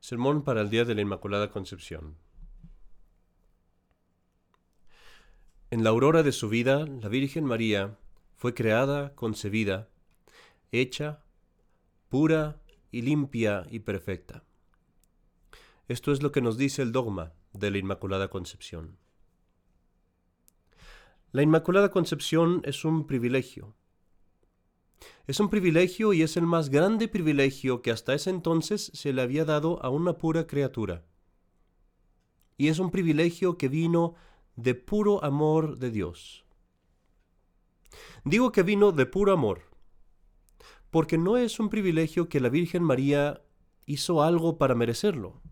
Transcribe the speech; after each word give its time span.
Sermón 0.00 0.42
para 0.42 0.60
el 0.60 0.70
Día 0.70 0.84
de 0.84 0.94
la 0.94 1.00
Inmaculada 1.00 1.50
Concepción. 1.50 2.16
En 5.70 5.82
la 5.82 5.90
aurora 5.90 6.22
de 6.22 6.32
su 6.32 6.48
vida, 6.48 6.86
la 6.86 7.08
Virgen 7.08 7.44
María 7.44 7.98
fue 8.36 8.54
creada, 8.54 9.14
concebida, 9.14 9.88
hecha, 10.70 11.24
pura 12.08 12.60
y 12.92 13.02
limpia 13.02 13.66
y 13.70 13.80
perfecta. 13.80 14.44
Esto 15.88 16.12
es 16.12 16.22
lo 16.22 16.32
que 16.32 16.40
nos 16.40 16.56
dice 16.56 16.82
el 16.82 16.92
dogma 16.92 17.32
de 17.52 17.70
la 17.70 17.78
Inmaculada 17.78 18.28
Concepción. 18.28 18.96
La 21.32 21.42
Inmaculada 21.42 21.90
Concepción 21.90 22.62
es 22.64 22.84
un 22.84 23.06
privilegio. 23.06 23.74
Es 25.26 25.40
un 25.40 25.48
privilegio 25.48 26.12
y 26.12 26.22
es 26.22 26.36
el 26.36 26.46
más 26.46 26.70
grande 26.70 27.08
privilegio 27.08 27.82
que 27.82 27.90
hasta 27.90 28.14
ese 28.14 28.30
entonces 28.30 28.92
se 28.94 29.12
le 29.12 29.22
había 29.22 29.44
dado 29.44 29.82
a 29.82 29.88
una 29.88 30.18
pura 30.18 30.46
criatura. 30.46 31.04
Y 32.56 32.68
es 32.68 32.78
un 32.78 32.92
privilegio 32.92 33.58
que 33.58 33.68
vino 33.68 34.14
de 34.54 34.76
puro 34.76 35.24
amor 35.24 35.78
de 35.78 35.90
Dios. 35.90 36.44
Digo 38.24 38.52
que 38.52 38.62
vino 38.62 38.92
de 38.92 39.04
puro 39.06 39.32
amor, 39.32 39.62
porque 40.90 41.18
no 41.18 41.36
es 41.36 41.58
un 41.58 41.70
privilegio 41.70 42.28
que 42.28 42.40
la 42.40 42.48
Virgen 42.48 42.84
María 42.84 43.42
hizo 43.84 44.22
algo 44.22 44.58
para 44.58 44.76
merecerlo. 44.76 45.42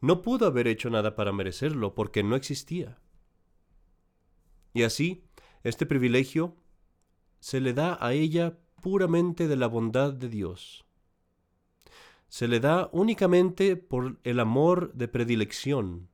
No 0.00 0.20
pudo 0.20 0.46
haber 0.46 0.68
hecho 0.68 0.90
nada 0.90 1.16
para 1.16 1.32
merecerlo, 1.32 1.94
porque 1.94 2.22
no 2.22 2.36
existía. 2.36 2.98
Y 4.74 4.82
así, 4.82 5.24
este 5.64 5.86
privilegio 5.86 6.56
se 7.40 7.60
le 7.60 7.72
da 7.72 7.98
a 8.00 8.12
ella 8.12 8.58
puramente 8.80 9.48
de 9.48 9.56
la 9.56 9.66
bondad 9.66 10.12
de 10.12 10.28
Dios. 10.28 10.84
Se 12.28 12.46
le 12.46 12.60
da 12.60 12.90
únicamente 12.92 13.76
por 13.76 14.18
el 14.24 14.40
amor 14.40 14.92
de 14.92 15.08
predilección 15.08 16.08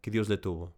que 0.00 0.10
Dios 0.10 0.28
le 0.28 0.38
tuvo. 0.38 0.74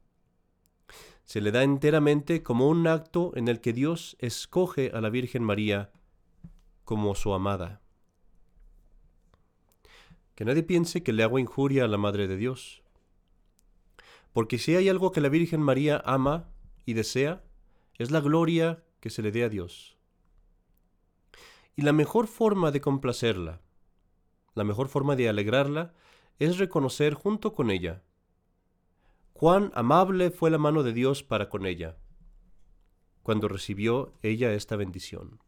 Se 1.25 1.41
le 1.41 1.51
da 1.51 1.63
enteramente 1.63 2.43
como 2.43 2.69
un 2.69 2.87
acto 2.87 3.33
en 3.35 3.49
el 3.49 3.61
que 3.61 3.73
Dios 3.73 4.17
escoge 4.21 4.91
a 4.93 5.01
la 5.01 5.09
Virgen 5.09 5.43
María 5.43 5.91
como 6.85 7.15
su 7.15 7.33
amada. 7.33 7.81
Que 10.35 10.45
nadie 10.45 10.63
piense 10.63 11.03
que 11.03 11.13
le 11.13 11.23
hago 11.23 11.39
injuria 11.39 11.85
a 11.85 11.89
la 11.89 11.97
Madre 11.97 12.29
de 12.29 12.37
Dios. 12.37 12.83
Porque 14.33 14.59
si 14.59 14.75
hay 14.77 14.89
algo 14.89 15.13
que 15.13 15.21
la 15.23 15.29
Virgen 15.29 15.63
María 15.63 16.03
ama 16.05 16.51
y 16.85 16.93
desea, 16.93 17.43
es 17.97 18.11
la 18.11 18.21
gloria 18.21 18.83
que 19.05 19.11
se 19.11 19.21
le 19.21 19.31
dé 19.31 19.45
a 19.45 19.51
Dios. 19.51 19.99
Y 21.77 21.83
la 21.83 21.93
mejor 21.93 22.27
forma 22.27 22.71
de 22.71 22.81
complacerla, 22.81 23.61
la 24.55 24.65
mejor 24.65 24.89
forma 24.89 25.15
de 25.15 25.29
alegrarla, 25.29 25.93
es 26.39 26.57
reconocer 26.57 27.13
junto 27.13 27.53
con 27.53 27.71
ella 27.71 28.03
cuán 29.35 29.73
amable 29.75 30.31
fue 30.31 30.51
la 30.51 30.57
mano 30.57 30.83
de 30.83 30.95
Dios 30.95 31.23
para 31.23 31.51
con 31.51 31.67
ella, 31.67 31.99
cuando 33.23 33.47
recibió 33.47 34.15
ella 34.23 34.55
esta 34.55 34.75
bendición. 34.75 35.39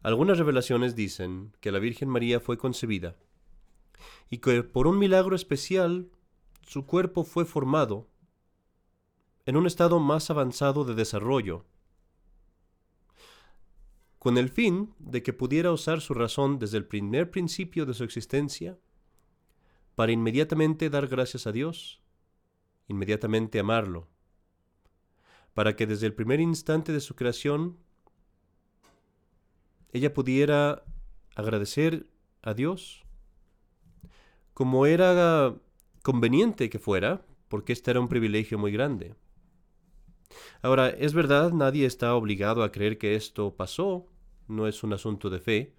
Algunas 0.00 0.38
revelaciones 0.38 0.94
dicen 0.94 1.56
que 1.60 1.72
la 1.72 1.80
Virgen 1.80 2.08
María 2.08 2.38
fue 2.38 2.56
concebida 2.56 3.16
y 4.30 4.38
que 4.38 4.62
por 4.62 4.86
un 4.86 5.00
milagro 5.00 5.34
especial 5.34 6.12
su 6.62 6.86
cuerpo 6.86 7.24
fue 7.24 7.44
formado 7.44 8.06
en 9.46 9.56
un 9.56 9.66
estado 9.66 10.00
más 10.00 10.30
avanzado 10.30 10.84
de 10.84 10.94
desarrollo, 10.94 11.64
con 14.18 14.38
el 14.38 14.48
fin 14.48 14.94
de 14.98 15.22
que 15.22 15.34
pudiera 15.34 15.70
usar 15.70 16.00
su 16.00 16.14
razón 16.14 16.58
desde 16.58 16.78
el 16.78 16.86
primer 16.86 17.30
principio 17.30 17.84
de 17.84 17.92
su 17.92 18.04
existencia 18.04 18.78
para 19.94 20.12
inmediatamente 20.12 20.88
dar 20.88 21.08
gracias 21.08 21.46
a 21.46 21.52
Dios, 21.52 22.00
inmediatamente 22.88 23.60
amarlo, 23.60 24.08
para 25.52 25.76
que 25.76 25.86
desde 25.86 26.06
el 26.06 26.14
primer 26.14 26.40
instante 26.40 26.92
de 26.92 27.00
su 27.00 27.14
creación 27.14 27.76
ella 29.92 30.12
pudiera 30.14 30.84
agradecer 31.36 32.06
a 32.42 32.54
Dios 32.54 33.04
como 34.54 34.86
era 34.86 35.54
conveniente 36.02 36.70
que 36.70 36.78
fuera, 36.78 37.26
porque 37.48 37.72
este 37.72 37.90
era 37.90 38.00
un 38.00 38.08
privilegio 38.08 38.58
muy 38.58 38.72
grande. 38.72 39.14
Ahora, 40.62 40.88
es 40.88 41.14
verdad, 41.14 41.52
nadie 41.52 41.86
está 41.86 42.14
obligado 42.14 42.62
a 42.62 42.72
creer 42.72 42.98
que 42.98 43.14
esto 43.14 43.54
pasó, 43.56 44.06
no 44.48 44.66
es 44.66 44.82
un 44.82 44.92
asunto 44.92 45.30
de 45.30 45.40
fe, 45.40 45.74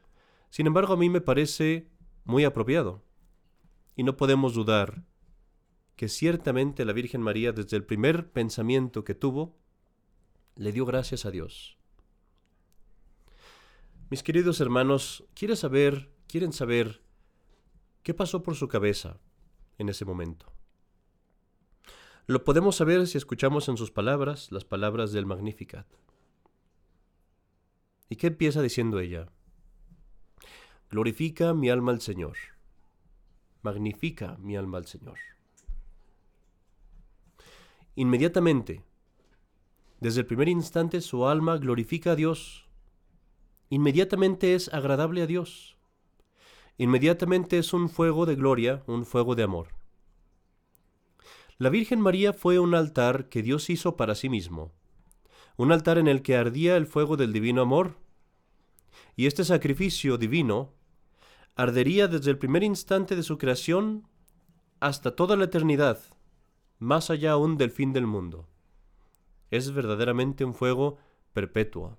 sin 0.49 0.67
embargo 0.67 0.93
a 0.93 0.97
mí 0.97 1.09
me 1.09 1.21
parece 1.21 1.89
muy 2.23 2.43
apropiado. 2.43 3.03
Y 3.95 4.03
no 4.03 4.17
podemos 4.17 4.53
dudar 4.53 5.03
que 5.95 6.09
ciertamente 6.09 6.85
la 6.85 6.93
Virgen 6.93 7.21
María 7.21 7.51
desde 7.51 7.77
el 7.77 7.85
primer 7.85 8.31
pensamiento 8.31 9.03
que 9.03 9.15
tuvo, 9.15 9.57
le 10.55 10.71
dio 10.71 10.85
gracias 10.85 11.25
a 11.25 11.31
Dios. 11.31 11.77
Mis 14.09 14.23
queridos 14.23 14.61
hermanos, 14.61 15.25
¿quieren 15.33 15.57
saber, 15.57 16.11
quieren 16.27 16.53
saber 16.53 17.01
qué 18.03 18.13
pasó 18.13 18.43
por 18.43 18.55
su 18.55 18.67
cabeza 18.67 19.19
en 19.77 19.89
ese 19.89 20.05
momento? 20.05 20.54
Lo 22.27 22.43
podemos 22.43 22.75
saber 22.75 23.07
si 23.07 23.17
escuchamos 23.17 23.69
en 23.69 23.77
sus 23.77 23.91
palabras 23.91 24.51
las 24.51 24.65
palabras 24.65 25.11
del 25.11 25.25
Magnificat. 25.25 25.87
¿Y 28.09 28.15
qué 28.15 28.27
empieza 28.27 28.61
diciendo 28.61 28.99
ella? 28.99 29.29
Glorifica 30.89 31.53
mi 31.53 31.69
alma 31.69 31.91
al 31.91 32.01
Señor 32.01 32.35
magnifica 33.65 34.37
mi 34.39 34.55
alma 34.55 34.77
al 34.77 34.85
Señor. 34.85 35.17
Inmediatamente, 37.95 38.83
desde 39.99 40.21
el 40.21 40.27
primer 40.27 40.47
instante, 40.47 41.01
su 41.01 41.25
alma 41.25 41.57
glorifica 41.57 42.11
a 42.11 42.15
Dios. 42.15 42.67
Inmediatamente 43.69 44.53
es 44.53 44.71
agradable 44.71 45.23
a 45.23 45.27
Dios. 45.27 45.77
Inmediatamente 46.77 47.57
es 47.57 47.73
un 47.73 47.89
fuego 47.89 48.25
de 48.25 48.35
gloria, 48.35 48.83
un 48.85 49.05
fuego 49.05 49.33
de 49.33 49.43
amor. 49.43 49.74
La 51.57 51.69
Virgen 51.69 52.01
María 52.01 52.33
fue 52.33 52.59
un 52.59 52.75
altar 52.75 53.29
que 53.29 53.41
Dios 53.41 53.69
hizo 53.69 53.95
para 53.95 54.15
sí 54.15 54.27
mismo, 54.27 54.73
un 55.55 55.71
altar 55.71 55.97
en 55.97 56.09
el 56.09 56.21
que 56.21 56.35
ardía 56.35 56.75
el 56.75 56.85
fuego 56.85 57.15
del 57.15 57.31
divino 57.31 57.61
amor. 57.61 57.95
Y 59.15 59.25
este 59.25 59.45
sacrificio 59.45 60.17
divino 60.17 60.73
ardería 61.55 62.09
desde 62.09 62.31
el 62.31 62.37
primer 62.37 62.63
instante 62.63 63.15
de 63.15 63.23
su 63.23 63.37
creación 63.37 64.05
hasta 64.81 65.15
toda 65.15 65.37
la 65.37 65.45
eternidad, 65.45 65.99
más 66.79 67.09
allá 67.09 67.31
aún 67.31 67.57
del 67.57 67.71
fin 67.71 67.93
del 67.93 68.05
mundo. 68.05 68.49
Es 69.49 69.71
verdaderamente 69.71 70.43
un 70.43 70.53
fuego 70.53 70.97
perpetuo. 71.31 71.97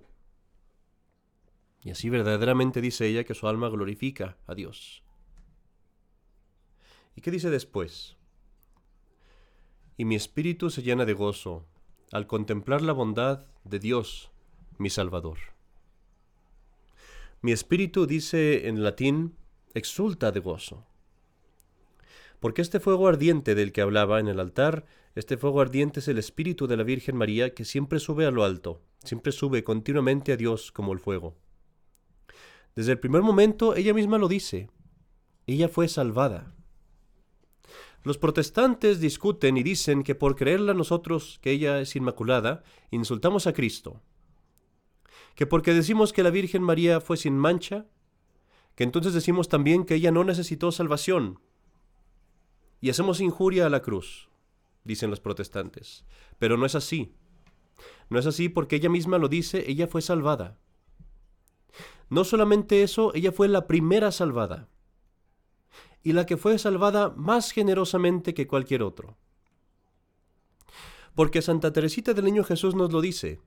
Y 1.81 1.89
así 1.89 2.11
verdaderamente 2.11 2.79
dice 2.79 3.07
ella 3.07 3.23
que 3.23 3.33
su 3.33 3.47
alma 3.47 3.69
glorifica 3.69 4.37
a 4.45 4.53
Dios. 4.53 5.03
¿Y 7.15 7.21
qué 7.21 7.31
dice 7.31 7.49
después? 7.49 8.17
Y 9.97 10.05
mi 10.05 10.15
espíritu 10.15 10.69
se 10.69 10.83
llena 10.83 11.05
de 11.05 11.13
gozo 11.13 11.65
al 12.11 12.27
contemplar 12.27 12.83
la 12.83 12.93
bondad 12.93 13.45
de 13.63 13.79
Dios, 13.79 14.31
mi 14.77 14.91
Salvador. 14.91 15.39
Mi 17.41 17.51
espíritu 17.51 18.05
dice 18.05 18.67
en 18.67 18.83
latín 18.83 19.35
exulta 19.73 20.31
de 20.31 20.39
gozo. 20.39 20.85
Porque 22.39 22.61
este 22.61 22.79
fuego 22.79 23.07
ardiente 23.07 23.55
del 23.55 23.71
que 23.71 23.81
hablaba 23.81 24.19
en 24.19 24.27
el 24.27 24.39
altar, 24.39 24.85
este 25.15 25.37
fuego 25.37 25.61
ardiente 25.61 25.99
es 25.99 26.07
el 26.07 26.19
espíritu 26.19 26.67
de 26.67 26.77
la 26.77 26.83
Virgen 26.83 27.15
María 27.15 27.55
que 27.55 27.65
siempre 27.65 27.99
sube 27.99 28.27
a 28.27 28.31
lo 28.31 28.43
alto, 28.43 28.81
siempre 29.03 29.31
sube 29.31 29.63
continuamente 29.63 30.31
a 30.31 30.37
Dios 30.37 30.71
como 30.71 30.93
el 30.93 30.99
fuego. 30.99 31.35
Desde 32.75 32.91
el 32.91 32.99
primer 32.99 33.23
momento 33.23 33.75
ella 33.75 33.95
misma 33.95 34.19
lo 34.19 34.27
dice, 34.27 34.69
ella 35.47 35.69
fue 35.69 35.87
salvada. 35.87 36.53
Los 38.03 38.17
protestantes 38.17 38.99
discuten 38.99 39.57
y 39.57 39.63
dicen 39.63 40.03
que 40.03 40.15
por 40.15 40.35
creerla 40.35 40.73
nosotros 40.73 41.39
que 41.41 41.51
ella 41.51 41.79
es 41.79 41.95
inmaculada, 41.95 42.63
insultamos 42.91 43.47
a 43.47 43.53
Cristo. 43.53 44.01
Que 45.35 45.45
porque 45.45 45.73
decimos 45.73 46.13
que 46.13 46.23
la 46.23 46.29
Virgen 46.29 46.63
María 46.63 47.01
fue 47.01 47.17
sin 47.17 47.37
mancha, 47.37 47.85
que 48.75 48.83
entonces 48.83 49.13
decimos 49.13 49.49
también 49.49 49.85
que 49.85 49.95
ella 49.95 50.11
no 50.11 50.23
necesitó 50.23 50.71
salvación. 50.71 51.39
Y 52.79 52.89
hacemos 52.89 53.19
injuria 53.19 53.65
a 53.65 53.69
la 53.69 53.81
cruz, 53.81 54.29
dicen 54.83 55.09
los 55.09 55.19
protestantes. 55.19 56.05
Pero 56.39 56.57
no 56.57 56.65
es 56.65 56.75
así. 56.75 57.13
No 58.09 58.19
es 58.19 58.25
así 58.25 58.49
porque 58.49 58.77
ella 58.77 58.89
misma 58.89 59.17
lo 59.17 59.27
dice, 59.27 59.69
ella 59.69 59.87
fue 59.87 60.01
salvada. 60.01 60.57
No 62.09 62.23
solamente 62.23 62.83
eso, 62.83 63.13
ella 63.15 63.31
fue 63.31 63.47
la 63.47 63.67
primera 63.67 64.11
salvada. 64.11 64.69
Y 66.03 66.13
la 66.13 66.25
que 66.25 66.37
fue 66.37 66.57
salvada 66.57 67.09
más 67.15 67.51
generosamente 67.51 68.33
que 68.33 68.47
cualquier 68.47 68.83
otro. 68.83 69.17
Porque 71.15 71.41
Santa 71.41 71.73
Teresita 71.73 72.13
del 72.13 72.25
Niño 72.25 72.43
Jesús 72.43 72.75
nos 72.75 72.91
lo 72.91 73.01
dice. 73.01 73.41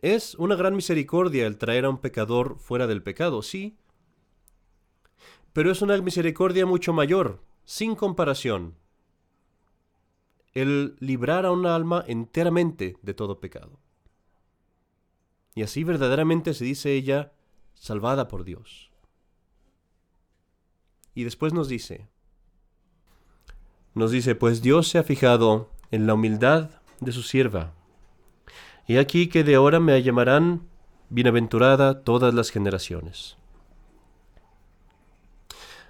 Es 0.00 0.34
una 0.34 0.56
gran 0.56 0.76
misericordia 0.76 1.46
el 1.46 1.56
traer 1.56 1.86
a 1.86 1.90
un 1.90 1.98
pecador 1.98 2.58
fuera 2.58 2.86
del 2.86 3.02
pecado, 3.02 3.42
sí, 3.42 3.78
pero 5.54 5.70
es 5.70 5.80
una 5.82 5.96
misericordia 6.02 6.66
mucho 6.66 6.92
mayor, 6.92 7.40
sin 7.64 7.94
comparación, 7.94 8.74
el 10.52 10.96
librar 10.98 11.46
a 11.46 11.52
una 11.52 11.74
alma 11.74 12.04
enteramente 12.06 12.96
de 13.02 13.14
todo 13.14 13.40
pecado. 13.40 13.78
Y 15.54 15.62
así 15.62 15.84
verdaderamente 15.84 16.54
se 16.54 16.64
dice 16.64 16.92
ella, 16.92 17.32
salvada 17.74 18.26
por 18.26 18.44
Dios. 18.44 18.90
Y 21.14 21.24
después 21.24 21.52
nos 21.52 21.68
dice, 21.68 22.08
nos 23.94 24.10
dice, 24.10 24.34
pues 24.34 24.62
Dios 24.62 24.88
se 24.88 24.98
ha 24.98 25.04
fijado 25.04 25.70
en 25.90 26.06
la 26.06 26.14
humildad 26.14 26.70
de 27.00 27.12
su 27.12 27.22
sierva. 27.22 27.72
Y 28.86 28.96
aquí 28.96 29.28
que 29.28 29.44
de 29.44 29.54
ahora 29.54 29.80
me 29.80 30.02
llamarán 30.02 30.68
bienaventurada 31.08 32.02
todas 32.02 32.34
las 32.34 32.50
generaciones. 32.50 33.36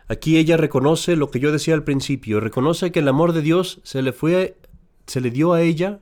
Aquí 0.06 0.36
ella 0.36 0.58
reconoce 0.58 1.16
lo 1.16 1.30
que 1.30 1.40
yo 1.40 1.50
decía 1.50 1.74
al 1.74 1.84
principio, 1.84 2.40
reconoce 2.40 2.92
que 2.92 3.00
el 3.00 3.08
amor 3.08 3.32
de 3.32 3.40
Dios 3.40 3.80
se 3.84 4.02
le 4.02 4.12
fue 4.12 4.58
se 5.06 5.20
le 5.20 5.30
dio 5.30 5.52
a 5.52 5.62
ella 5.62 6.00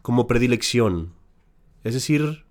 como 0.00 0.26
predilección, 0.26 1.12
es 1.84 1.94
decir, 1.94 2.44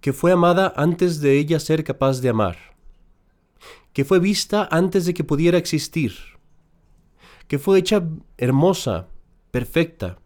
que 0.00 0.12
fue 0.12 0.32
amada 0.32 0.72
antes 0.76 1.20
de 1.20 1.38
ella 1.38 1.60
ser 1.60 1.84
capaz 1.84 2.20
de 2.20 2.28
amar, 2.28 2.73
que 3.94 4.04
fue 4.04 4.18
vista 4.18 4.68
antes 4.70 5.06
de 5.06 5.14
que 5.14 5.24
pudiera 5.24 5.56
existir, 5.56 6.12
que 7.48 7.58
fue 7.58 7.78
hecha 7.78 8.02
hermosa, 8.36 9.06
perfecta, 9.50 10.18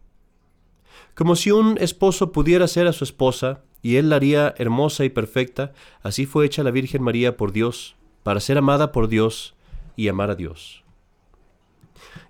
como 1.13 1.35
si 1.35 1.51
un 1.51 1.77
esposo 1.79 2.31
pudiera 2.31 2.67
ser 2.67 2.87
a 2.87 2.93
su 2.93 3.03
esposa 3.03 3.61
y 3.81 3.97
él 3.97 4.09
la 4.09 4.15
haría 4.15 4.55
hermosa 4.57 5.05
y 5.05 5.09
perfecta, 5.09 5.73
así 6.01 6.25
fue 6.25 6.45
hecha 6.45 6.63
la 6.63 6.71
Virgen 6.71 7.03
María 7.03 7.37
por 7.37 7.51
Dios, 7.51 7.95
para 8.23 8.39
ser 8.39 8.57
amada 8.57 8.91
por 8.91 9.07
Dios 9.07 9.55
y 9.95 10.07
amar 10.07 10.31
a 10.31 10.35
Dios. 10.35 10.83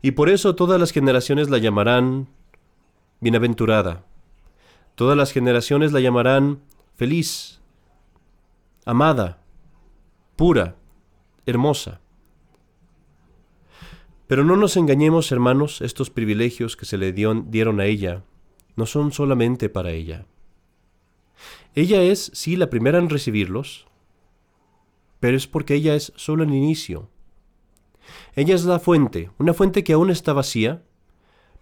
Y 0.01 0.11
por 0.11 0.29
eso 0.29 0.55
todas 0.55 0.79
las 0.79 0.91
generaciones 0.91 1.49
la 1.49 1.57
llamarán 1.57 2.27
bienaventurada, 3.21 4.03
todas 4.95 5.15
las 5.15 5.31
generaciones 5.31 5.93
la 5.93 6.01
llamarán 6.01 6.61
feliz, 6.95 7.61
amada, 8.85 9.41
pura, 10.35 10.78
hermosa. 11.45 12.01
Pero 14.27 14.43
no 14.43 14.55
nos 14.55 14.77
engañemos, 14.77 15.31
hermanos, 15.31 15.81
estos 15.81 16.09
privilegios 16.09 16.77
que 16.77 16.85
se 16.85 16.97
le 16.97 17.11
dieron 17.13 17.79
a 17.79 17.85
ella 17.85 18.23
no 18.75 18.85
son 18.85 19.11
solamente 19.11 19.69
para 19.69 19.91
ella. 19.91 20.25
Ella 21.75 22.01
es, 22.03 22.31
sí, 22.33 22.55
la 22.55 22.69
primera 22.69 22.99
en 22.99 23.09
recibirlos, 23.09 23.87
pero 25.19 25.35
es 25.35 25.47
porque 25.47 25.75
ella 25.75 25.95
es 25.95 26.13
solo 26.15 26.43
el 26.43 26.53
inicio. 26.53 27.09
Ella 28.35 28.55
es 28.55 28.65
la 28.65 28.79
fuente, 28.79 29.31
una 29.37 29.53
fuente 29.53 29.83
que 29.83 29.93
aún 29.93 30.09
está 30.09 30.33
vacía, 30.33 30.83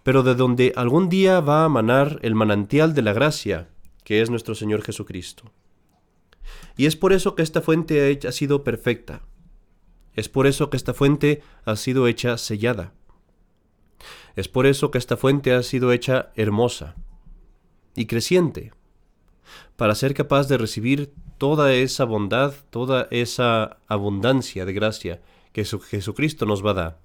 pero 0.02 0.22
de 0.22 0.34
donde 0.34 0.72
algún 0.76 1.08
día 1.08 1.40
va 1.40 1.64
a 1.64 1.68
manar 1.68 2.18
el 2.22 2.34
manantial 2.34 2.94
de 2.94 3.02
la 3.02 3.12
gracia, 3.12 3.68
que 4.04 4.22
es 4.22 4.30
nuestro 4.30 4.54
Señor 4.54 4.82
Jesucristo. 4.82 5.50
Y 6.76 6.86
es 6.86 6.96
por 6.96 7.12
eso 7.12 7.34
que 7.34 7.42
esta 7.42 7.60
fuente 7.60 8.18
ha 8.26 8.32
sido 8.32 8.64
perfecta. 8.64 9.22
Es 10.18 10.28
por 10.28 10.48
eso 10.48 10.68
que 10.68 10.76
esta 10.76 10.94
fuente 10.94 11.42
ha 11.64 11.76
sido 11.76 12.08
hecha 12.08 12.38
sellada. 12.38 12.92
Es 14.34 14.48
por 14.48 14.66
eso 14.66 14.90
que 14.90 14.98
esta 14.98 15.16
fuente 15.16 15.52
ha 15.52 15.62
sido 15.62 15.92
hecha 15.92 16.32
hermosa 16.34 16.96
y 17.94 18.06
creciente, 18.06 18.72
para 19.76 19.94
ser 19.94 20.14
capaz 20.14 20.48
de 20.48 20.58
recibir 20.58 21.14
toda 21.38 21.72
esa 21.72 22.02
bondad, 22.02 22.52
toda 22.70 23.06
esa 23.12 23.78
abundancia 23.86 24.64
de 24.64 24.72
gracia 24.72 25.22
que 25.52 25.64
Jesucristo 25.64 26.46
nos 26.46 26.66
va 26.66 26.72
a 26.72 26.74
dar. 26.74 27.00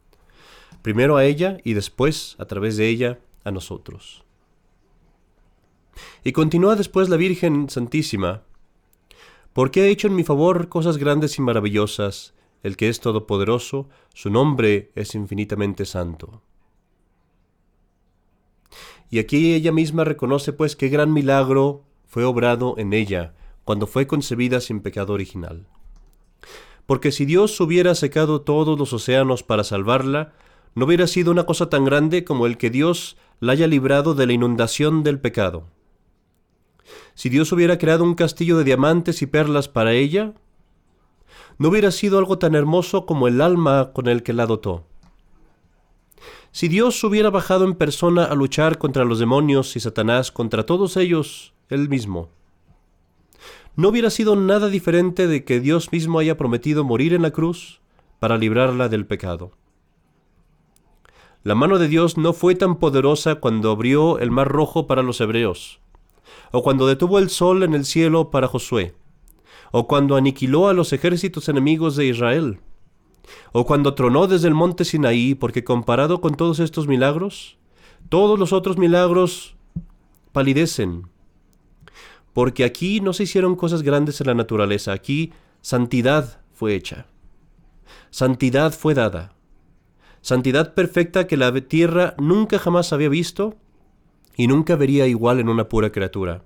Primero 0.82 1.16
a 1.16 1.24
ella 1.26 1.60
y 1.64 1.74
después, 1.74 2.36
a 2.40 2.46
través 2.46 2.78
de 2.78 2.90
ella, 2.90 3.20
a 3.44 3.52
nosotros. 3.52 4.24
Y 6.24 6.32
continúa 6.32 6.76
después 6.76 7.10
la 7.10 7.18
Virgen 7.18 7.70
Santísima, 7.70 8.42
porque 9.54 9.84
ha 9.84 9.86
hecho 9.86 10.08
en 10.08 10.16
mi 10.16 10.24
favor 10.24 10.68
cosas 10.68 10.98
grandes 10.98 11.38
y 11.38 11.44
maravillosas, 11.44 12.34
el 12.64 12.78
que 12.78 12.90
es 12.90 13.00
todopoderoso, 13.00 13.88
su 14.14 14.30
nombre 14.30 14.92
es 14.96 15.14
infinitamente 15.16 15.86
santo. 15.86 16.42
Y 19.12 19.20
aquí 19.20 19.54
ella 19.54 19.72
misma 19.72 20.04
reconoce 20.04 20.54
pues 20.54 20.76
qué 20.76 20.90
gran 20.90 21.14
milagro 21.14 21.84
fue 22.08 22.24
obrado 22.24 22.76
en 22.78 22.94
ella 22.94 23.36
cuando 23.64 23.86
fue 23.86 24.08
concebida 24.08 24.60
sin 24.60 24.80
pecado 24.80 25.14
original 25.14 25.68
porque 26.86 27.12
si 27.12 27.26
Dios 27.26 27.60
hubiera 27.62 27.96
secado 27.96 28.42
todos 28.42 28.78
los 28.78 28.94
océanos 28.94 29.44
para 29.44 29.64
salvarla, 29.64 30.34
no 30.76 30.86
hubiera 30.86 31.08
sido 31.08 31.32
una 31.32 31.46
cosa 31.46 31.70
tan 31.70 31.86
grande 31.86 32.24
como 32.24 32.46
el 32.46 32.58
que 32.58 32.70
Dios 32.70 33.18
la 33.40 33.54
haya 33.54 33.68
librado 33.68 34.16
de 34.16 34.26
la 34.26 34.34
inundación 34.34 35.04
del 35.04 35.20
pecado. 35.20 35.68
Si 37.14 37.30
Dios 37.30 37.52
hubiera 37.52 37.78
creado 37.78 38.04
un 38.04 38.16
castillo 38.16 38.58
de 38.58 38.64
diamantes 38.64 39.22
y 39.22 39.28
perlas 39.28 39.68
para 39.68 39.94
ella, 39.94 40.34
no 41.64 41.70
hubiera 41.70 41.92
sido 41.92 42.18
algo 42.18 42.38
tan 42.38 42.56
hermoso 42.56 43.06
como 43.06 43.30
el 43.30 43.40
alma 43.40 43.94
con 43.94 44.10
el 44.10 44.22
que 44.22 44.34
la 44.34 44.46
dotó. 44.46 44.84
Si 46.52 46.68
Dios 46.68 47.02
hubiera 47.06 47.30
bajado 47.30 47.64
en 47.64 47.76
persona 47.76 48.26
a 48.26 48.36
luchar 48.36 48.78
contra 48.78 49.06
los 49.06 49.18
demonios 49.18 49.78
y 49.78 49.80
Satanás, 49.80 50.30
contra 50.30 50.66
todos 50.66 50.98
ellos, 50.98 51.54
él 51.70 51.88
mismo, 51.88 52.28
no 53.78 53.88
hubiera 53.88 54.10
sido 54.10 54.36
nada 54.36 54.68
diferente 54.68 55.26
de 55.26 55.46
que 55.46 55.62
Dios 55.62 55.94
mismo 55.94 56.20
haya 56.20 56.36
prometido 56.36 56.84
morir 56.84 57.14
en 57.14 57.22
la 57.22 57.32
cruz 57.32 57.80
para 58.20 58.38
librarla 58.38 58.90
del 58.90 59.06
pecado. 59.06 59.54
La 61.44 61.56
mano 61.56 61.80
de 61.80 61.88
Dios 61.88 62.18
no 62.18 62.34
fue 62.34 62.56
tan 62.56 62.76
poderosa 62.76 63.36
cuando 63.36 63.72
abrió 63.72 64.20
el 64.20 64.32
mar 64.32 64.50
rojo 64.50 64.86
para 64.86 65.02
los 65.02 65.22
hebreos, 65.22 65.80
o 66.52 66.62
cuando 66.62 66.88
detuvo 66.88 67.20
el 67.20 67.30
sol 67.30 67.64
en 67.64 67.74
el 67.74 67.86
cielo 67.86 68.32
para 68.32 68.50
Josué, 68.50 68.96
o 69.76 69.88
cuando 69.88 70.16
aniquiló 70.16 70.68
a 70.68 70.74
los 70.74 70.94
ejércitos 70.94 71.50
enemigos 71.50 71.96
de 71.96 72.06
Israel, 72.06 72.60
o 73.54 73.66
cuando 73.66 73.96
tronó 73.96 74.28
desde 74.28 74.48
el 74.48 74.54
monte 74.54 74.86
Sinaí, 74.86 75.34
porque 75.34 75.64
comparado 75.64 76.22
con 76.22 76.36
todos 76.36 76.60
estos 76.60 76.88
milagros, 76.88 77.58
todos 78.08 78.38
los 78.38 78.54
otros 78.54 78.78
milagros 78.78 79.56
palidecen 80.32 81.08
porque 82.34 82.64
aquí 82.64 83.00
no 83.00 83.14
se 83.14 83.24
hicieron 83.24 83.56
cosas 83.56 83.84
grandes 83.84 84.20
en 84.20 84.28
la 84.28 84.34
naturaleza, 84.34 84.92
aquí 84.92 85.32
santidad 85.62 86.42
fue 86.54 86.76
hecha, 86.76 87.06
santidad 88.10 88.74
fue 88.74 88.96
dada, 88.96 89.34
santidad 90.22 90.74
perfecta 90.74 91.28
que 91.28 91.38
la 91.38 91.52
tierra 91.62 92.16
nunca 92.20 92.60
jamás 92.60 92.92
había 92.92 93.10
visto 93.10 93.56
y 94.36 94.48
nunca 94.48 94.76
vería 94.76 95.08
igual 95.08 95.40
en 95.40 95.48
una 95.48 95.70
pura 95.70 95.92
criatura. 95.92 96.44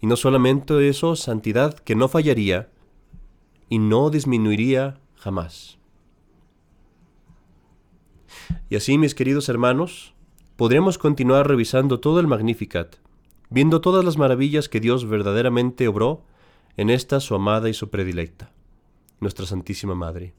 Y 0.00 0.06
no 0.06 0.16
solamente 0.16 0.88
eso, 0.88 1.16
santidad 1.16 1.78
que 1.78 1.94
no 1.94 2.08
fallaría 2.08 2.68
y 3.68 3.78
no 3.78 4.10
disminuiría 4.10 4.98
jamás. 5.16 5.78
Y 8.70 8.76
así, 8.76 8.98
mis 8.98 9.14
queridos 9.14 9.48
hermanos, 9.48 10.14
podremos 10.56 10.98
continuar 10.98 11.48
revisando 11.48 12.00
todo 12.00 12.20
el 12.20 12.26
Magnificat, 12.26 12.96
viendo 13.50 13.80
todas 13.80 14.04
las 14.04 14.16
maravillas 14.16 14.68
que 14.68 14.80
Dios 14.80 15.08
verdaderamente 15.08 15.88
obró 15.88 16.24
en 16.76 16.90
esta 16.90 17.20
su 17.20 17.34
amada 17.34 17.68
y 17.68 17.74
su 17.74 17.90
predilecta, 17.90 18.52
nuestra 19.20 19.46
Santísima 19.46 19.94
Madre. 19.94 20.34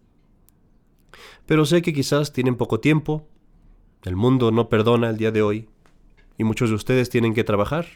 Pero 1.46 1.66
sé 1.66 1.82
que 1.82 1.94
quizás 1.94 2.32
tienen 2.32 2.56
poco 2.56 2.80
tiempo, 2.80 3.28
el 4.04 4.16
mundo 4.16 4.52
no 4.52 4.70
perdona 4.70 5.10
el 5.10 5.18
día 5.18 5.32
de 5.32 5.42
hoy, 5.42 5.70
y 6.38 6.44
muchos 6.44 6.70
de 6.70 6.76
ustedes 6.76 7.10
tienen 7.10 7.34
que 7.34 7.44
trabajar. 7.44 7.88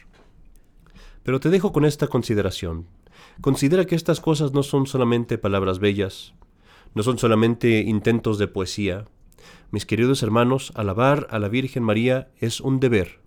Pero 1.24 1.40
te 1.40 1.50
dejo 1.50 1.72
con 1.72 1.84
esta 1.84 2.06
consideración. 2.06 2.86
Considera 3.40 3.86
que 3.86 3.96
estas 3.96 4.20
cosas 4.20 4.52
no 4.52 4.62
son 4.62 4.86
solamente 4.86 5.38
palabras 5.38 5.80
bellas, 5.80 6.34
no 6.94 7.02
son 7.02 7.18
solamente 7.18 7.80
intentos 7.80 8.38
de 8.38 8.46
poesía. 8.46 9.06
Mis 9.72 9.86
queridos 9.86 10.22
hermanos, 10.22 10.72
alabar 10.76 11.26
a 11.30 11.40
la 11.40 11.48
Virgen 11.48 11.82
María 11.82 12.28
es 12.38 12.60
un 12.60 12.78
deber, 12.78 13.20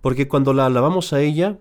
porque 0.00 0.28
cuando 0.28 0.54
la 0.54 0.66
alabamos 0.66 1.12
a 1.12 1.20
ella, 1.20 1.58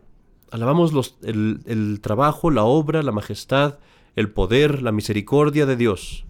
alabamos 0.52 1.18
el, 1.24 1.60
el 1.66 2.00
trabajo, 2.02 2.52
la 2.52 2.64
obra, 2.64 3.04
la 3.04 3.12
majestad, 3.12 3.80
el 4.16 4.32
poder, 4.32 4.82
la 4.82 4.92
misericordia 4.92 5.66
de 5.66 5.76
Dios. 5.76 6.26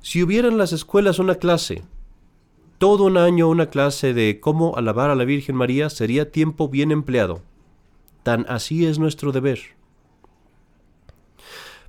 Si 0.00 0.22
hubiera 0.22 0.48
en 0.48 0.58
las 0.58 0.72
escuelas 0.72 1.18
una 1.18 1.36
clase, 1.36 1.82
todo 2.84 3.04
un 3.04 3.16
año 3.16 3.48
una 3.48 3.70
clase 3.70 4.12
de 4.12 4.40
cómo 4.40 4.76
alabar 4.76 5.08
a 5.08 5.14
la 5.14 5.24
Virgen 5.24 5.56
María, 5.56 5.88
sería 5.88 6.30
tiempo 6.30 6.68
bien 6.68 6.92
empleado. 6.92 7.40
Tan 8.22 8.44
así 8.46 8.84
es 8.84 8.98
nuestro 8.98 9.32
deber. 9.32 9.58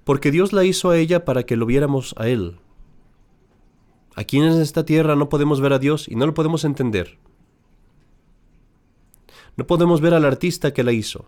Porque 0.06 0.32
Dios 0.32 0.54
la 0.54 0.64
hizo 0.64 0.92
a 0.92 0.98
ella 0.98 1.26
para 1.26 1.44
que 1.44 1.58
lo 1.58 1.66
viéramos 1.66 2.16
a 2.18 2.30
Él. 2.30 2.60
Aquí 4.16 4.38
en 4.38 4.46
esta 4.46 4.86
tierra 4.86 5.18
no 5.18 5.28
podemos 5.28 5.60
ver 5.60 5.74
a 5.74 5.80
Dios 5.80 6.08
y 6.08 6.16
no 6.16 6.26
lo 6.28 6.34
podemos 6.34 6.64
entender. 6.64 7.18
No 9.58 9.68
podemos 9.68 10.00
ver 10.00 10.14
al 10.14 10.24
artista 10.24 10.74
que 10.74 10.86
la 10.86 10.94
hizo, 10.94 11.26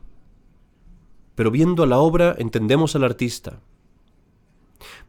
pero 1.35 1.51
viendo 1.51 1.85
la 1.85 1.97
obra 1.97 2.37
entendemos 2.39 2.95
al 2.95 3.03
artista. 3.03 3.59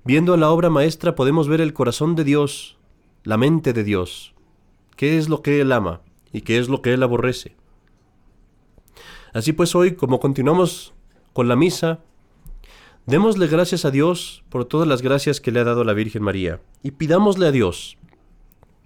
Viendo 0.02 0.34
a 0.34 0.36
la 0.36 0.50
obra 0.50 0.68
maestra 0.68 1.14
podemos 1.14 1.46
ver 1.46 1.60
el 1.60 1.74
corazón 1.74 2.16
de 2.16 2.24
Dios, 2.24 2.76
la 3.22 3.36
mente 3.36 3.72
de 3.72 3.84
Dios, 3.84 4.34
qué 4.98 5.16
es 5.16 5.28
lo 5.28 5.42
que 5.42 5.60
Él 5.60 5.70
ama 5.70 6.02
y 6.32 6.40
qué 6.40 6.58
es 6.58 6.68
lo 6.68 6.82
que 6.82 6.92
Él 6.92 7.04
aborrece. 7.04 7.56
Así 9.32 9.52
pues 9.52 9.76
hoy, 9.76 9.94
como 9.94 10.18
continuamos 10.18 10.92
con 11.32 11.46
la 11.46 11.54
misa, 11.54 12.00
démosle 13.06 13.46
gracias 13.46 13.84
a 13.84 13.92
Dios 13.92 14.42
por 14.48 14.64
todas 14.64 14.88
las 14.88 15.00
gracias 15.00 15.40
que 15.40 15.52
le 15.52 15.60
ha 15.60 15.64
dado 15.64 15.84
la 15.84 15.92
Virgen 15.92 16.24
María 16.24 16.60
y 16.82 16.90
pidámosle 16.90 17.46
a 17.46 17.52
Dios 17.52 17.96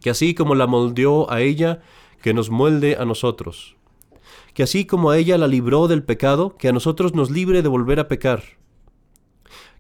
que 0.03 0.11
así 0.11 0.35
como 0.35 0.55
la 0.55 0.67
moldeó 0.67 1.31
a 1.31 1.41
ella, 1.41 1.81
que 2.21 2.35
nos 2.35 2.51
muelde 2.51 2.97
a 2.97 3.07
nosotros, 3.07 3.77
que 4.53 4.65
así 4.65 4.85
como 4.85 5.11
a 5.11 5.17
ella 5.17 5.39
la 5.39 5.47
libró 5.47 5.89
del 5.89 6.03
pecado, 6.03 6.57
que 6.59 6.69
a 6.69 6.73
nosotros 6.73 7.15
nos 7.15 7.31
libre 7.31 7.63
de 7.63 7.69
volver 7.69 8.01
a 8.01 8.09
pecar, 8.09 8.43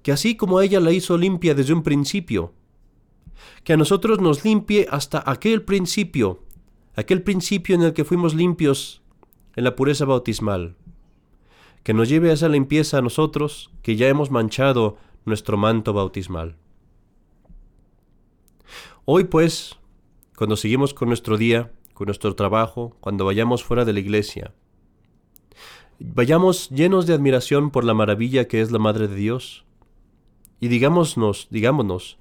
que 0.03 0.12
así 0.12 0.37
como 0.37 0.59
a 0.59 0.65
ella 0.65 0.81
la 0.81 0.93
hizo 0.93 1.19
limpia 1.19 1.55
desde 1.55 1.75
un 1.75 1.83
principio, 1.83 2.55
que 3.65 3.73
a 3.73 3.77
nosotros 3.77 4.21
nos 4.21 4.45
limpie 4.45 4.87
hasta 4.91 5.23
aquel 5.25 5.63
principio, 5.63 6.41
aquel 6.97 7.23
principio 7.23 7.75
en 7.75 7.83
el 7.83 7.93
que 7.93 8.05
fuimos 8.05 8.35
limpios 8.35 9.03
en 9.57 9.65
la 9.65 9.77
pureza 9.77 10.05
bautismal, 10.05 10.77
que 11.83 11.95
nos 11.95 12.09
lleve 12.09 12.31
a 12.31 12.35
esa 12.35 12.49
limpieza 12.49 12.99
a 12.99 13.03
nosotros 13.03 13.71
que 13.83 13.97
ya 13.97 14.09
hemos 14.09 14.31
manchado 14.31 14.97
nuestro 15.25 15.57
manto 15.57 15.93
bautismal. 15.93 16.57
Hoy 19.05 19.25
pues, 19.25 19.77
cuando 20.37 20.57
seguimos 20.57 20.95
con 20.95 21.09
nuestro 21.09 21.37
día, 21.37 21.73
con 21.95 22.07
nuestro 22.07 22.35
trabajo, 22.35 22.97
cuando 23.01 23.25
vayamos 23.25 23.65
fuera 23.65 23.85
de 23.85 23.93
la 23.93 24.01
iglesia, 24.01 24.55
vayamos 25.99 26.71
llenos 26.71 27.07
de 27.07 27.15
admiración 27.15 27.71
por 27.71 27.85
la 27.85 27.95
maravilla 27.95 28.49
que 28.49 28.61
es 28.61 28.71
la 28.71 28.79
Madre 28.79 29.09
de 29.09 29.17
Dios, 29.17 29.65
y 30.61 30.69
digámonos, 30.69 31.49
digámonos, 31.51 32.19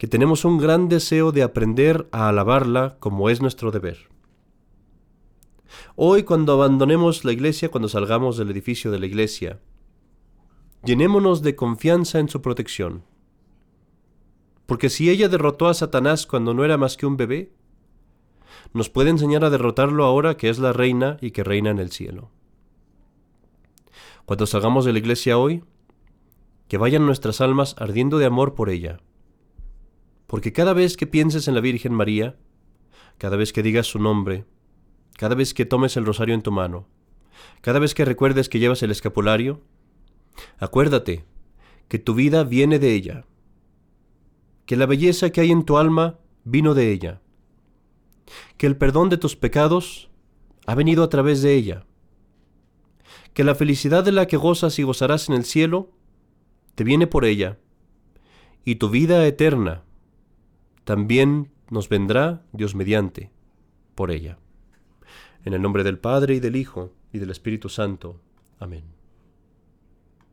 que 0.00 0.08
tenemos 0.08 0.46
un 0.46 0.56
gran 0.56 0.88
deseo 0.88 1.30
de 1.30 1.42
aprender 1.42 2.08
a 2.10 2.30
alabarla 2.30 2.96
como 3.00 3.28
es 3.28 3.42
nuestro 3.42 3.70
deber. 3.70 4.08
Hoy 5.94 6.22
cuando 6.22 6.54
abandonemos 6.54 7.26
la 7.26 7.32
iglesia, 7.32 7.70
cuando 7.70 7.86
salgamos 7.86 8.38
del 8.38 8.50
edificio 8.50 8.90
de 8.90 8.98
la 8.98 9.04
iglesia, 9.04 9.60
llenémonos 10.82 11.42
de 11.42 11.54
confianza 11.54 12.18
en 12.18 12.30
su 12.30 12.40
protección. 12.40 13.04
Porque 14.64 14.88
si 14.88 15.10
ella 15.10 15.28
derrotó 15.28 15.68
a 15.68 15.74
Satanás 15.74 16.26
cuando 16.26 16.54
no 16.54 16.64
era 16.64 16.78
más 16.78 16.96
que 16.96 17.04
un 17.04 17.18
bebé, 17.18 17.52
nos 18.72 18.88
puede 18.88 19.10
enseñar 19.10 19.44
a 19.44 19.50
derrotarlo 19.50 20.06
ahora 20.06 20.38
que 20.38 20.48
es 20.48 20.58
la 20.58 20.72
reina 20.72 21.18
y 21.20 21.32
que 21.32 21.44
reina 21.44 21.68
en 21.68 21.78
el 21.78 21.90
cielo. 21.90 22.30
Cuando 24.24 24.46
salgamos 24.46 24.86
de 24.86 24.94
la 24.94 24.98
iglesia 24.98 25.36
hoy, 25.36 25.62
que 26.68 26.78
vayan 26.78 27.04
nuestras 27.04 27.42
almas 27.42 27.76
ardiendo 27.78 28.16
de 28.16 28.24
amor 28.24 28.54
por 28.54 28.70
ella. 28.70 29.00
Porque 30.30 30.52
cada 30.52 30.74
vez 30.74 30.96
que 30.96 31.08
pienses 31.08 31.48
en 31.48 31.56
la 31.56 31.60
Virgen 31.60 31.92
María, 31.92 32.36
cada 33.18 33.36
vez 33.36 33.52
que 33.52 33.64
digas 33.64 33.88
su 33.88 33.98
nombre, 33.98 34.44
cada 35.18 35.34
vez 35.34 35.54
que 35.54 35.66
tomes 35.66 35.96
el 35.96 36.06
rosario 36.06 36.36
en 36.36 36.42
tu 36.42 36.52
mano, 36.52 36.86
cada 37.62 37.80
vez 37.80 37.94
que 37.94 38.04
recuerdes 38.04 38.48
que 38.48 38.60
llevas 38.60 38.80
el 38.84 38.92
escapulario, 38.92 39.60
acuérdate 40.60 41.24
que 41.88 41.98
tu 41.98 42.14
vida 42.14 42.44
viene 42.44 42.78
de 42.78 42.94
ella, 42.94 43.24
que 44.66 44.76
la 44.76 44.86
belleza 44.86 45.30
que 45.30 45.40
hay 45.40 45.50
en 45.50 45.64
tu 45.64 45.78
alma 45.78 46.20
vino 46.44 46.74
de 46.74 46.92
ella, 46.92 47.20
que 48.56 48.68
el 48.68 48.76
perdón 48.76 49.08
de 49.08 49.16
tus 49.16 49.34
pecados 49.34 50.10
ha 50.64 50.76
venido 50.76 51.02
a 51.02 51.08
través 51.08 51.42
de 51.42 51.54
ella, 51.54 51.86
que 53.34 53.42
la 53.42 53.56
felicidad 53.56 54.04
de 54.04 54.12
la 54.12 54.26
que 54.28 54.36
gozas 54.36 54.78
y 54.78 54.84
gozarás 54.84 55.28
en 55.28 55.34
el 55.34 55.44
cielo 55.44 55.90
te 56.76 56.84
viene 56.84 57.08
por 57.08 57.24
ella, 57.24 57.58
y 58.64 58.76
tu 58.76 58.90
vida 58.90 59.26
eterna 59.26 59.82
también 60.84 61.50
nos 61.70 61.88
vendrá, 61.88 62.42
Dios 62.52 62.74
mediante, 62.74 63.30
por 63.94 64.10
ella. 64.10 64.38
En 65.44 65.54
el 65.54 65.62
nombre 65.62 65.84
del 65.84 65.98
Padre 65.98 66.34
y 66.34 66.40
del 66.40 66.56
Hijo 66.56 66.92
y 67.12 67.18
del 67.18 67.30
Espíritu 67.30 67.68
Santo. 67.68 68.20
Amén. 68.58 68.99